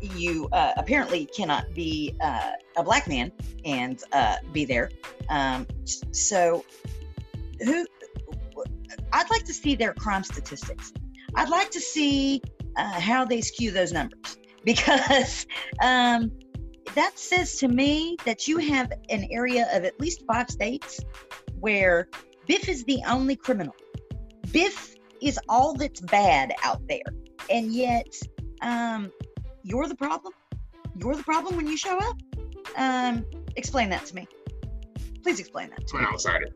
[0.00, 3.32] You uh, apparently cannot be uh, a black man
[3.64, 4.90] and uh, be there.
[5.28, 5.66] Um,
[6.12, 6.64] so
[7.64, 7.86] who?
[9.12, 10.92] I'd like to see their crime statistics.
[11.34, 12.42] I'd like to see
[12.76, 15.46] uh, how they skew those numbers because
[15.82, 16.30] um,
[16.94, 21.00] that says to me that you have an area of at least five states
[21.60, 22.08] where
[22.46, 23.74] Biff is the only criminal.
[24.52, 27.02] Biff is all that's bad out there.
[27.50, 28.14] And yet,
[28.62, 29.12] um,
[29.62, 30.32] you're the problem?
[30.96, 32.16] You're the problem when you show up?
[32.76, 33.24] Um,
[33.56, 34.28] explain that to me.
[35.22, 36.08] Please explain that to I'm me.
[36.08, 36.48] an outsider.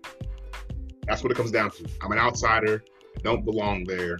[1.06, 1.88] That's what it comes down to.
[2.00, 2.84] I'm an outsider,
[3.22, 4.18] don't belong there.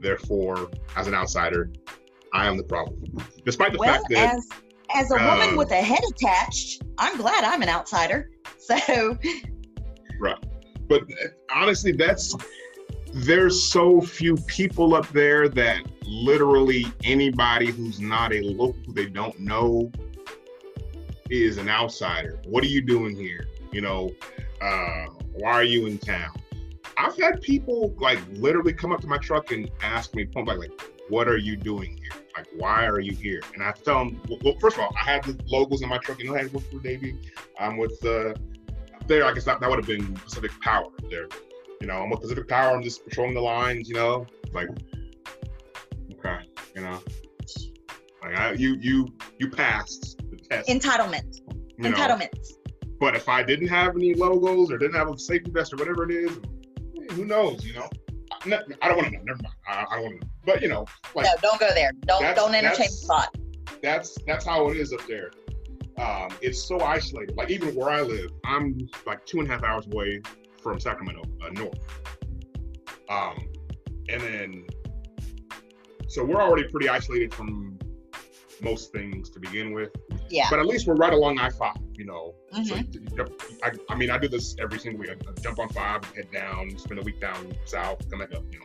[0.00, 1.70] Therefore, as an outsider,
[2.32, 3.02] I am the problem.
[3.44, 4.48] Despite the well, fact that as
[4.94, 8.30] as a woman uh, with a head attached, I'm glad I'm an outsider.
[8.60, 9.16] So
[10.88, 11.02] But
[11.54, 12.34] honestly, that's
[13.12, 19.38] there's so few people up there that literally anybody who's not a local they don't
[19.40, 19.90] know
[21.30, 22.38] is an outsider.
[22.46, 23.46] What are you doing here?
[23.72, 24.10] You know,
[24.60, 26.34] uh, why are you in town?
[26.96, 30.60] I've had people like literally come up to my truck and ask me point blank,
[30.60, 32.22] like, what are you doing here?
[32.36, 33.40] Like, why are you here?
[33.54, 36.18] And I tell them, well, first of all, I have the logos in my truck.
[36.18, 37.16] You know, I work for Navy.
[37.58, 38.34] I'm with uh,
[39.08, 41.28] there, I guess that, that would have been Pacific Power there.
[41.80, 42.76] You know, I'm with Pacific Power.
[42.76, 43.88] I'm just patrolling the lines.
[43.88, 44.68] You know, like
[46.12, 46.38] okay,
[46.74, 47.00] you know,
[48.22, 50.68] like I, you you you passed the test.
[50.68, 51.40] Entitlement.
[51.80, 52.52] Entitlements.
[53.00, 56.10] But if I didn't have any logos or didn't have a safety vest or whatever
[56.10, 56.40] it is,
[57.12, 57.64] who knows?
[57.64, 57.88] You know.
[58.40, 59.22] I don't want to know.
[59.24, 59.54] Never mind.
[59.68, 60.32] I, I don't want to know.
[60.44, 61.92] But you know, like, no, don't go there.
[62.06, 63.36] Don't don't entertain the spot.
[63.82, 65.30] That's that's how it is up there
[65.98, 67.36] um, it's so isolated.
[67.36, 70.22] Like even where I live, I'm like two and a half hours away
[70.62, 71.78] from Sacramento, uh, north.
[73.08, 73.48] Um,
[74.08, 74.66] and then,
[76.08, 77.78] so we're already pretty isolated from
[78.62, 79.90] most things to begin with.
[80.28, 80.46] Yeah.
[80.50, 81.76] But at least we're right along I five.
[81.94, 82.34] You know.
[82.54, 83.16] Mm-hmm.
[83.16, 83.26] So
[83.64, 85.10] I, I, mean, I do this every single week.
[85.10, 88.44] I jump on five, head down, spend a week down south, come back up.
[88.52, 88.64] You know.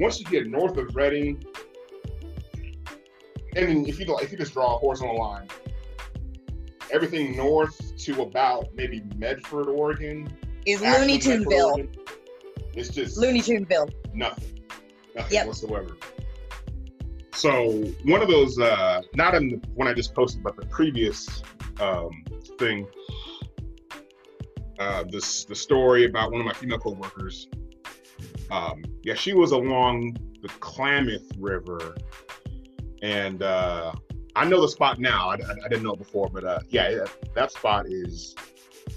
[0.00, 1.44] Once you get north of Redding,
[3.54, 5.48] and if you if you just draw a horizontal line,
[6.90, 10.28] everything north to about maybe Medford, Oregon,
[10.66, 11.88] is Looney Tuneville.
[12.74, 13.90] It's just Looney Tuneville.
[14.14, 14.60] Nothing,
[15.14, 15.46] nothing Yep.
[15.46, 15.96] whatsoever.
[17.32, 17.70] So
[18.04, 21.42] one of those, uh, not in the one I just posted, but the previous
[21.80, 22.10] um,
[22.58, 22.86] thing,
[24.78, 27.48] uh, this the story about one of my female coworkers.
[28.50, 31.96] Um, yeah, she was along the Klamath River,
[33.02, 33.92] and uh,
[34.36, 35.30] I know the spot now.
[35.30, 38.34] I, I, I didn't know it before, but uh, yeah, that, spot is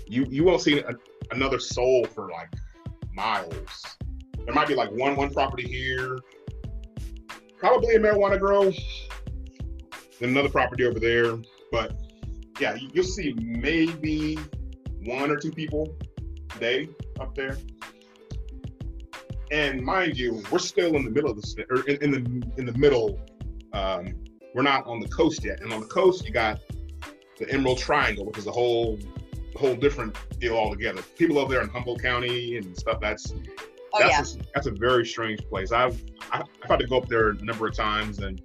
[0.06, 0.92] you you won't see a,
[1.32, 2.54] another soul for like
[3.14, 3.98] miles.
[4.46, 6.18] There might be like one one property here,
[7.58, 8.64] probably a marijuana grow,
[10.20, 11.38] then another property over there.
[11.72, 11.98] But
[12.60, 14.38] yeah, you, you'll see maybe
[15.06, 15.96] one or two people
[16.54, 16.90] a day
[17.22, 17.58] up there.
[19.52, 22.66] And mind you, we're still in the middle of the or in, in the in
[22.66, 23.22] the middle.
[23.72, 24.16] Um,
[24.54, 26.60] we're not on the coast yet, and on the coast you got
[27.38, 29.00] the Emerald Triangle, which is a whole
[29.56, 31.02] whole different deal altogether.
[31.18, 33.00] People over there in Humboldt County and stuff.
[33.02, 33.34] That's
[33.92, 34.18] Oh yeah.
[34.18, 35.72] that's a, that's a very strange place.
[35.72, 38.42] I've I- I've had to go up there a number of times, and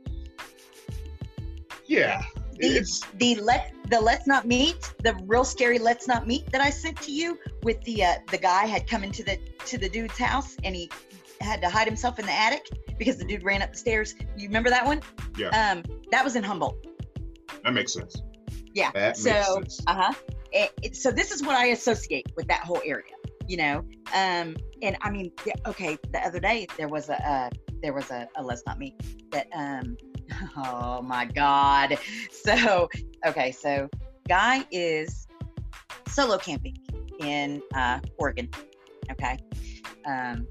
[1.86, 2.22] yeah,
[2.58, 6.70] it's the let the let's not meet the real scary let's not meet that I
[6.70, 10.16] sent to you with the uh, the guy had come into the to the dude's
[10.18, 10.90] house and he
[11.40, 14.14] had to hide himself in the attic because the dude ran up the stairs.
[14.36, 15.00] You remember that one?
[15.36, 15.48] Yeah.
[15.48, 16.86] Um, that was in Humboldt.
[17.64, 18.22] that makes sense.
[18.74, 18.90] Yeah.
[18.94, 19.62] That So.
[19.86, 20.12] Uh huh.
[20.52, 23.12] It, it- so this is what I associate with that whole area.
[23.46, 23.78] You know,
[24.14, 25.98] um, and I mean, yeah, okay.
[26.12, 27.50] The other day there was a uh,
[27.82, 28.94] there was a, a let's not meet
[29.32, 29.48] that.
[29.54, 29.96] Um,
[30.56, 31.98] oh my god.
[32.30, 32.88] So
[33.26, 33.90] okay, so
[34.28, 35.26] guy is
[36.08, 36.78] solo camping
[37.20, 38.48] in uh, Oregon.
[39.10, 39.36] Okay,
[40.06, 40.46] um,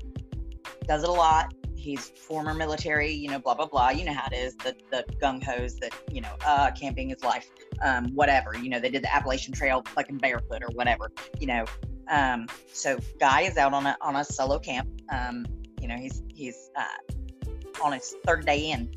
[0.88, 1.52] does it a lot.
[1.84, 3.90] He's former military, you know, blah blah blah.
[3.90, 4.56] You know how it is.
[4.56, 7.50] The the gung hos that you know, uh, camping is life
[7.82, 8.58] um, whatever.
[8.58, 11.12] You know, they did the Appalachian Trail fucking barefoot or whatever.
[11.42, 11.66] You know,
[12.10, 14.88] um, so guy is out on a on a solo camp.
[15.12, 15.46] Um,
[15.82, 18.90] you know, he's he's uh, on his third day in,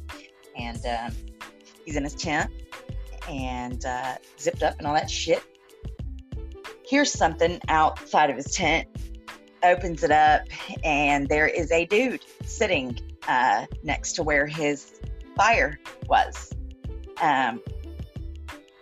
[0.57, 1.17] and um,
[1.85, 2.53] he's in his tent
[3.29, 5.43] and uh, zipped up and all that shit.
[6.87, 8.87] Here's something outside of his tent.
[9.65, 10.43] Opens it up,
[10.85, 15.01] and there is a dude sitting uh, next to where his
[15.37, 15.79] fire
[16.09, 16.53] was.
[17.21, 17.63] Um,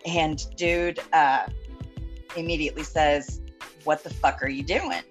[0.07, 1.47] and dude uh,
[2.37, 3.41] immediately says,
[3.85, 5.03] What the fuck are you doing?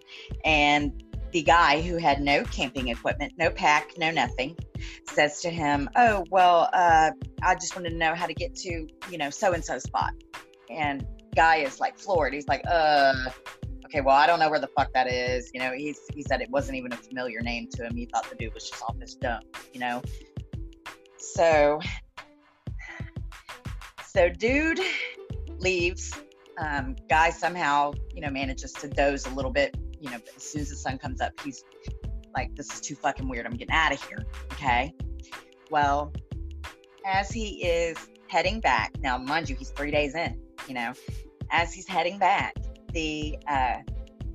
[0.46, 4.56] And the guy who had no camping equipment, no pack, no nothing,
[5.08, 7.12] says to him, Oh, well, uh,
[7.42, 10.14] I just wanted to know how to get to, you know, so and so spot.
[10.70, 12.34] And guy is like floored.
[12.34, 13.30] He's like, Uh,
[13.94, 15.52] okay, well, I don't know where the fuck that is.
[15.54, 17.96] You know, he's, he said it wasn't even a familiar name to him.
[17.96, 20.02] He thought the dude was just off his dump, you know?
[21.18, 21.80] So
[24.04, 24.80] so dude
[25.60, 26.12] leaves.
[26.58, 29.76] Um, guy somehow, you know, manages to doze a little bit.
[30.00, 31.64] You know, as soon as the sun comes up, he's
[32.36, 33.46] like, "This is too fucking weird.
[33.46, 34.94] I'm getting out of here." Okay.
[35.72, 36.14] Well,
[37.08, 40.40] as he is heading back now, mind you, he's three days in.
[40.68, 40.94] You know,
[41.50, 42.54] as he's heading back,
[42.94, 43.78] the uh,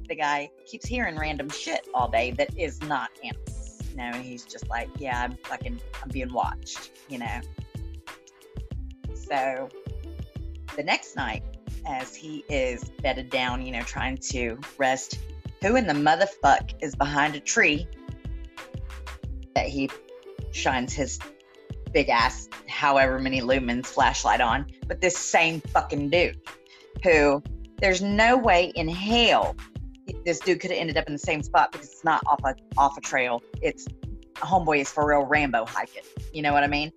[0.08, 3.80] the guy keeps hearing random shit all day that is not animals.
[3.90, 7.40] You know, he's just like, "Yeah, I'm fucking, I'm being watched." You know.
[9.14, 9.68] So
[10.76, 11.42] the next night,
[11.86, 15.18] as he is bedded down, you know, trying to rest,
[15.62, 17.86] who in the motherfuck is behind a tree
[19.54, 19.90] that he
[20.52, 21.18] shines his
[21.92, 24.66] big ass, however many lumens flashlight on?
[24.86, 26.40] But this same fucking dude
[27.02, 27.42] who
[27.80, 29.56] there's no way in hell
[30.24, 32.54] this dude could have ended up in the same spot because it's not off a
[32.78, 33.42] off a trail.
[33.60, 33.86] It's
[34.36, 36.02] homeboy is for real Rambo hiking.
[36.32, 36.92] You know what I mean?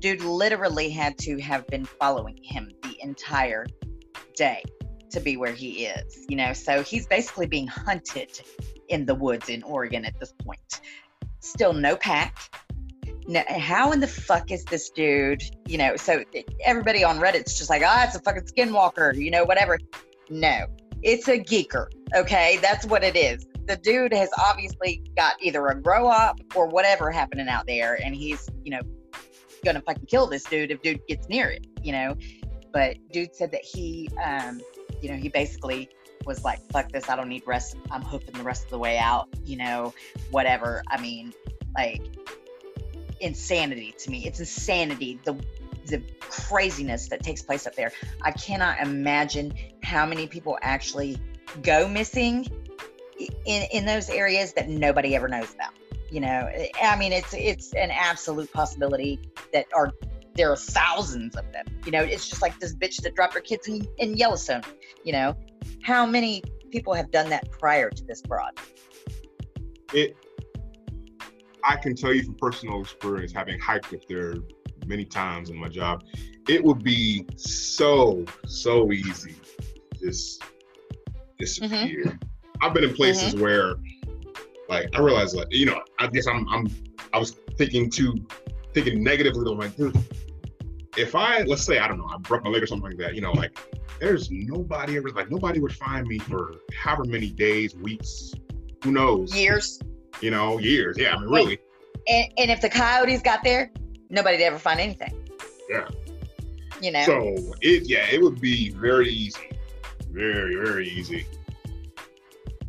[0.00, 3.66] dude literally had to have been following him the entire
[4.36, 4.62] day
[5.10, 6.52] to be where he is, you know.
[6.52, 8.40] So he's basically being hunted
[8.88, 10.80] in the woods in Oregon at this point.
[11.40, 12.36] Still no pack.
[13.34, 15.42] How in the fuck is this dude?
[15.66, 16.24] You know, so
[16.64, 19.78] everybody on Reddit's just like, ah, it's a fucking skinwalker, you know, whatever.
[20.30, 20.66] No,
[21.02, 21.88] it's a geeker.
[22.14, 23.46] Okay, that's what it is.
[23.66, 28.14] The dude has obviously got either a grow up or whatever happening out there, and
[28.14, 28.80] he's, you know,
[29.64, 32.16] gonna fucking kill this dude if dude gets near it, you know.
[32.72, 34.60] But dude said that he, um,
[35.02, 35.90] you know, he basically
[36.24, 37.08] was like, "Fuck this!
[37.08, 37.76] I don't need rest.
[37.90, 39.92] I'm hooping the rest of the way out." You know,
[40.30, 40.82] whatever.
[40.88, 41.32] I mean,
[41.76, 42.02] like
[43.20, 44.26] insanity to me.
[44.26, 45.20] It's insanity.
[45.24, 45.38] The
[45.86, 47.92] the craziness that takes place up there.
[48.22, 51.18] I cannot imagine how many people actually
[51.62, 52.46] go missing
[53.18, 55.72] in in those areas that nobody ever knows about
[56.08, 56.48] you know
[56.80, 59.18] i mean it's it's an absolute possibility
[59.52, 59.92] that are
[60.38, 61.66] there are thousands of them.
[61.84, 64.62] You know, it's just like this bitch that dropped her kids in, in Yellowstone.
[65.04, 65.36] You know,
[65.82, 68.52] how many people have done that prior to this broad?
[69.92, 70.16] It.
[71.64, 74.34] I can tell you from personal experience, having hiked up there
[74.86, 76.04] many times in my job,
[76.48, 79.34] it would be so so easy
[80.00, 80.42] just
[81.38, 82.04] disappear.
[82.04, 82.62] Mm-hmm.
[82.62, 83.42] I've been in places mm-hmm.
[83.42, 83.74] where,
[84.68, 86.66] like, I realized, like, you know, I guess I'm, I'm,
[87.12, 88.14] I was thinking too,
[88.74, 89.50] thinking negatively.
[89.50, 89.96] I'm like, dude,
[90.96, 93.14] if I, let's say, I don't know, I broke my leg or something like that,
[93.14, 93.56] you know, like,
[94.00, 98.32] there's nobody ever, like, nobody would find me for however many days, weeks,
[98.82, 99.80] who knows, years,
[100.20, 100.96] you know, years.
[100.98, 101.58] Yeah, I mean, really.
[102.06, 103.70] And, and if the coyotes got there,
[104.10, 105.28] nobody'd ever find anything.
[105.68, 105.88] Yeah.
[106.80, 107.04] You know.
[107.04, 109.50] So it, yeah, it would be very easy,
[110.10, 111.26] very, very easy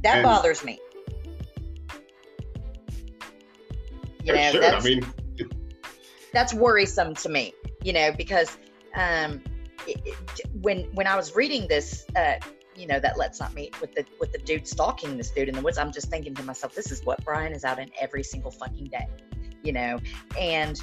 [0.03, 0.79] that and bothers me.
[4.23, 4.63] You know, sure.
[4.63, 5.01] I mean,
[6.33, 7.53] that's worrisome to me.
[7.83, 8.57] You know, because
[8.95, 9.41] um,
[9.88, 10.15] it, it,
[10.62, 12.35] when when I was reading this, uh,
[12.79, 15.49] you know, that let's not meet with the with the dude stalking this dude.
[15.49, 17.89] In the woods, I'm just thinking to myself, this is what Brian is out in
[17.99, 19.07] every single fucking day.
[19.63, 19.99] You know,
[20.39, 20.79] and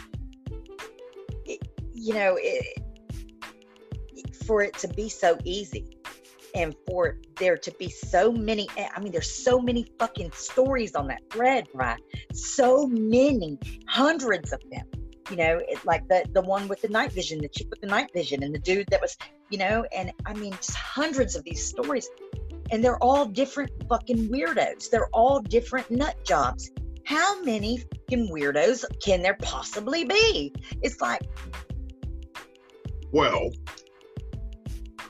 [1.46, 2.38] it, you know,
[4.46, 5.96] for it to be so easy
[6.54, 11.06] and for there to be so many i mean there's so many fucking stories on
[11.06, 12.00] that thread right?
[12.32, 14.86] So many hundreds of them
[15.30, 17.86] you know it, like the the one with the night vision the chick with the
[17.86, 19.16] night vision and the dude that was
[19.50, 22.08] you know and i mean just hundreds of these stories.
[22.72, 24.90] And they're all different fucking weirdos.
[24.90, 26.72] They're all different nut jobs.
[27.04, 30.52] How many fucking weirdos can there possibly be?
[30.82, 31.22] It's like
[33.12, 33.50] well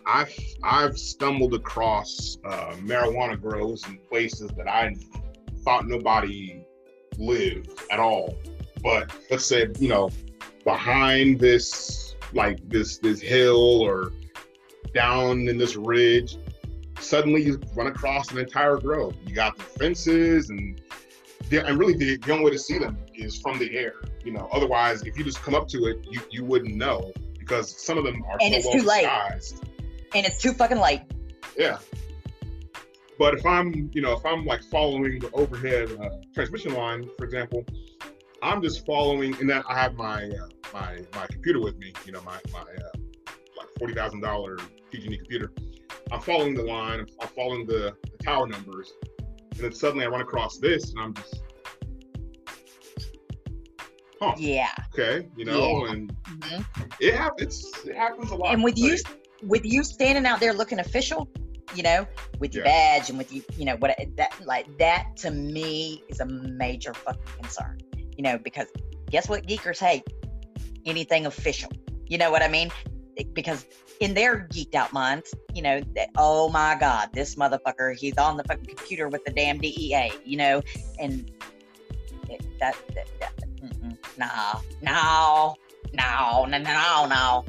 [0.07, 4.95] I've I've stumbled across uh, marijuana grows in places that I
[5.65, 6.65] thought nobody
[7.19, 8.37] lived at all.
[8.83, 10.11] But let's say you know
[10.65, 14.13] behind this like this this hill or
[14.95, 16.37] down in this ridge,
[16.99, 19.15] suddenly you run across an entire grove.
[19.27, 20.81] You got the fences and
[21.51, 23.95] and really the, the only way to see them is from the air.
[24.25, 27.85] You know, otherwise if you just come up to it, you you wouldn't know because
[27.85, 29.07] some of them are and so it's too late
[30.15, 31.03] and it's too fucking late.
[31.57, 31.79] Yeah.
[33.19, 37.25] But if I'm, you know, if I'm like following the overhead uh, transmission line, for
[37.25, 37.65] example,
[38.43, 42.13] I'm just following, and that I have my uh, my my computer with me, you
[42.13, 42.99] know, my my uh,
[43.57, 44.59] like forty thousand dollar
[44.91, 45.53] PG&E computer.
[46.13, 47.07] I'm following the line.
[47.21, 48.93] I'm following the, the tower numbers,
[49.53, 51.43] and then suddenly I run across this, and I'm just,
[54.21, 54.35] huh?
[54.37, 54.71] Yeah.
[54.93, 55.93] Okay, you know, yeah.
[55.93, 56.83] and mm-hmm.
[57.01, 57.73] it happens.
[57.85, 58.53] It happens a lot.
[58.53, 58.97] And with you,
[59.43, 61.29] with you standing out there looking official,
[61.75, 62.07] you know,
[62.39, 62.99] with your yeah.
[62.99, 66.95] badge and with you, you know, what that like that to me is a major
[66.95, 67.79] fucking concern.
[68.17, 68.69] You know, because
[69.11, 70.05] guess what geekers hate?
[70.85, 71.71] Anything official.
[72.07, 72.71] You know what I mean?
[73.33, 73.67] Because
[74.01, 78.37] in their geeked out minds, you know, that, oh my God, this motherfucker, he's on
[78.37, 80.63] the fucking computer with the damn DEA, you know,
[80.99, 81.31] and
[82.29, 83.33] it, that, that, that
[84.19, 85.57] nah, no,
[85.93, 87.45] no, no, no, no.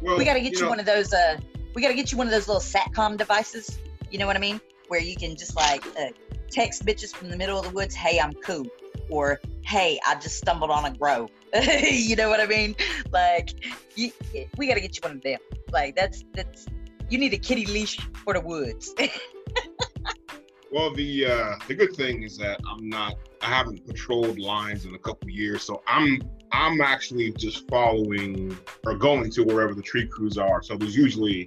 [0.00, 1.12] Well, we got to get you, you know, one of those.
[1.12, 1.38] Uh,
[1.74, 3.78] we got to get you one of those little satcom devices.
[4.10, 4.60] You know what I mean?
[4.88, 6.08] Where you can just like uh,
[6.50, 8.66] text bitches from the middle of the woods, "Hey, I'm cool,"
[9.10, 11.28] or "Hey, I just stumbled on a grow."
[11.90, 12.74] you know what I mean?
[13.12, 13.64] Like,
[13.96, 14.10] you,
[14.56, 15.38] we got to get you one of them.
[15.70, 16.66] Like, that's that's
[17.10, 18.94] you need a kitty leash for the woods.
[20.72, 23.14] well, the uh, the good thing is that I'm not.
[23.42, 26.20] I haven't patrolled lines in a couple years, so I'm
[26.52, 30.62] I'm actually just following or going to wherever the tree crews are.
[30.62, 31.46] So there's usually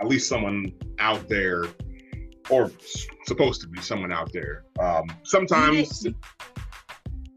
[0.00, 1.66] at least someone out there,
[2.50, 2.70] or
[3.26, 4.64] supposed to be someone out there.
[4.80, 6.06] Um, sometimes.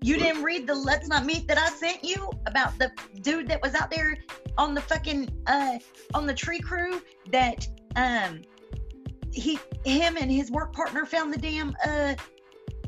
[0.08, 2.90] You didn't, read the "Let's Not Meet" that I sent you about the
[3.20, 4.16] dude that was out there
[4.58, 5.80] on the fucking uh
[6.14, 7.68] on the tree crew that
[7.98, 8.42] um
[9.34, 12.16] he him and his work partner found the damn uh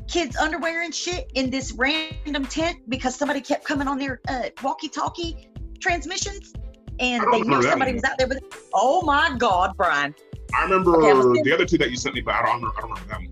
[0.08, 4.48] kids' underwear and shit in this random tent because somebody kept coming on their uh,
[4.62, 5.46] walkie-talkie
[5.78, 6.54] transmissions,
[7.00, 8.42] and they knew somebody was out there with.
[8.72, 10.14] Oh my God, Brian!
[10.54, 12.90] I remember okay, the other two that you sent me, but I don't, I don't
[12.90, 13.28] remember them.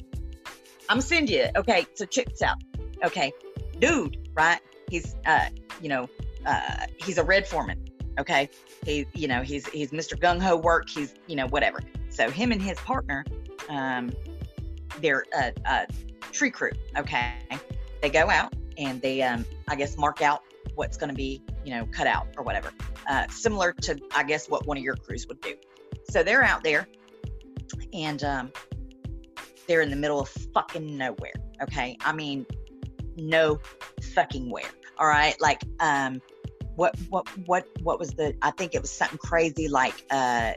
[0.90, 1.46] I'm send you.
[1.56, 2.56] Okay, so check this out.
[3.04, 3.32] Okay,
[3.80, 4.60] dude, right?
[4.90, 5.48] He's, uh,
[5.80, 6.08] you know,
[6.46, 7.84] uh, he's a red foreman.
[8.18, 8.48] Okay,
[8.84, 10.18] he, you know, he's he's Mr.
[10.18, 10.88] Gung Ho work.
[10.88, 11.80] He's, you know, whatever.
[12.08, 13.24] So him and his partner,
[13.68, 14.10] um,
[15.00, 15.86] they're uh, uh,
[16.32, 16.72] tree crew.
[16.96, 17.32] Okay.
[18.00, 20.42] They go out and they, um, I guess, mark out
[20.74, 22.70] what's going to be, you know, cut out or whatever.
[23.08, 25.54] Uh, similar to, I guess, what one of your crews would do.
[26.10, 26.86] So they're out there
[27.92, 28.52] and um,
[29.66, 31.34] they're in the middle of fucking nowhere.
[31.62, 31.96] Okay.
[32.00, 32.46] I mean,
[33.18, 33.60] no
[34.14, 34.70] fucking where.
[34.98, 35.38] All right.
[35.40, 36.20] Like, um,
[36.76, 40.52] what what what what was the I think it was something crazy like uh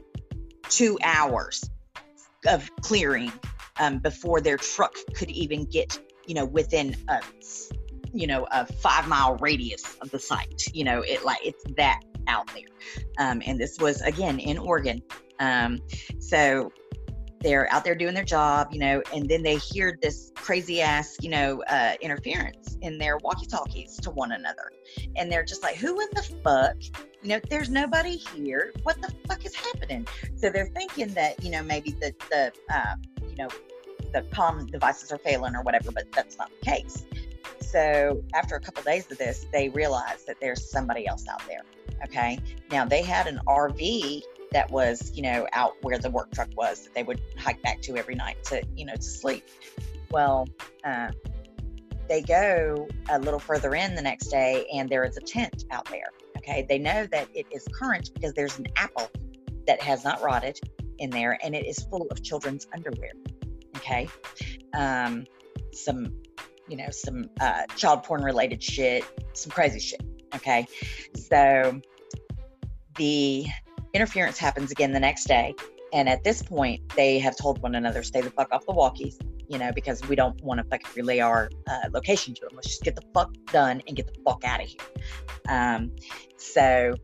[0.70, 1.68] two hours
[2.47, 3.32] of clearing
[3.80, 7.22] um, before their truck could even get you know within a
[8.14, 12.01] you know a five mile radius of the site you know it like it's that
[12.28, 12.68] out there
[13.18, 15.01] um, and this was again in oregon
[15.39, 15.80] um,
[16.20, 16.72] so
[17.42, 21.18] they're out there doing their job, you know, and then they hear this crazy ass,
[21.22, 24.72] you know, uh, interference in their walkie talkies to one another.
[25.16, 26.76] And they're just like, who in the fuck?
[27.22, 28.74] You know, there's nobody here.
[28.84, 30.08] What the fuck is happening?
[30.36, 32.96] So they're thinking that, you know, maybe the, the uh,
[33.28, 33.50] you know,
[34.14, 37.06] the comm devices are failing or whatever, but that's not the case.
[37.60, 41.42] So after a couple of days of this, they realize that there's somebody else out
[41.48, 41.62] there.
[42.04, 42.39] Okay.
[42.72, 46.84] Now they had an RV that was, you know, out where the work truck was
[46.84, 49.47] that they would hike back to every night to, you know, to sleep.
[50.10, 50.47] Well,
[50.84, 51.12] uh,
[52.10, 55.86] they go a little further in the next day and there is a tent out
[55.86, 56.12] there.
[56.38, 56.66] Okay.
[56.68, 59.10] They know that it is current because there's an apple
[59.68, 60.60] that has not rotted
[60.97, 63.12] in there and it is full of children's underwear.
[63.78, 64.10] Okay.
[64.74, 65.26] Um,
[65.72, 66.14] some,
[66.68, 70.02] you know, some uh, child porn related shit, some crazy shit.
[70.36, 70.68] Okay.
[71.16, 71.80] So
[72.97, 73.45] the
[73.94, 75.56] interference happens again the next day.
[75.94, 79.20] And at this point, they have told one another, stay the fuck off the walkies,
[79.50, 82.52] you know, because we don't want to fucking relay our uh, location to them.
[82.54, 84.80] Let's just get the fuck done and get the fuck out of here.
[85.50, 85.92] Um,
[86.38, 86.96] so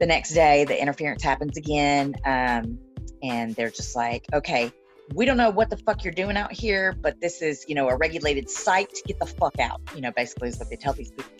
[0.00, 2.14] the next day, the interference happens again.
[2.24, 2.78] Um,
[3.22, 4.72] and they're just like, okay,
[5.14, 7.88] we don't know what the fuck you're doing out here, but this is, you know,
[7.88, 8.92] a regulated site.
[9.06, 11.32] Get the fuck out, you know, basically is what they tell these people.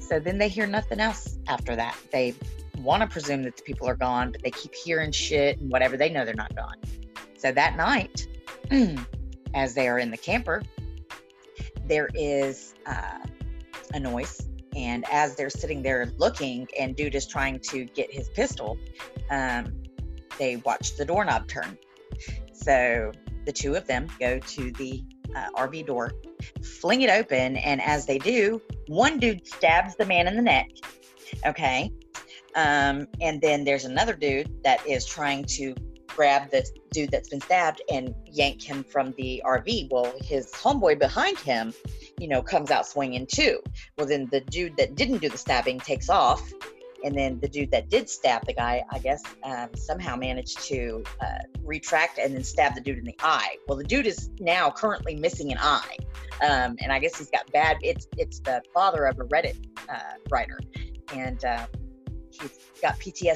[0.00, 1.96] So then they hear nothing else after that.
[2.12, 2.34] They
[2.78, 5.96] want to presume that the people are gone, but they keep hearing shit and whatever.
[5.96, 6.76] They know they're not gone.
[7.36, 8.26] So that night,
[9.54, 10.62] as they are in the camper,
[11.86, 13.18] there is uh,
[13.92, 14.48] a noise.
[14.74, 18.76] And as they're sitting there looking, and dude is trying to get his pistol,
[19.30, 19.82] um,
[20.38, 21.78] they watch the doorknob turn.
[22.52, 23.12] So
[23.46, 25.04] the two of them go to the
[25.36, 26.12] uh, RV door,
[26.62, 30.70] fling it open, and as they do, one dude stabs the man in the neck.
[31.46, 31.92] Okay.
[32.54, 35.74] Um, and then there's another dude that is trying to
[36.14, 39.88] grab the dude that's been stabbed and yank him from the RV.
[39.90, 41.74] Well, his homeboy behind him,
[42.18, 43.60] you know, comes out swinging too.
[43.98, 46.52] Well, then the dude that didn't do the stabbing takes off.
[47.04, 51.04] And then the dude that did stab the guy, I guess, um, somehow managed to
[51.20, 53.56] uh, retract and then stab the dude in the eye.
[53.68, 55.98] Well, the dude is now currently missing an eye,
[56.42, 57.76] um, and I guess he's got bad.
[57.82, 60.58] It's it's the father of a Reddit uh, writer,
[61.12, 61.66] and uh,
[62.40, 62.50] he's
[62.82, 63.30] got PTSD